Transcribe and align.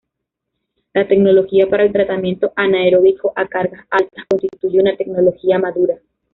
La 0.95 1.07
tecnología 1.07 1.69
para 1.69 1.83
el 1.83 1.93
tratamiento 1.93 2.51
anaerobio 2.55 3.33
a 3.35 3.47
cargas 3.47 3.85
altas 3.91 4.25
constituye 4.27 4.79
una 4.79 4.97
tecnología 4.97 5.59
madura. 5.59 5.99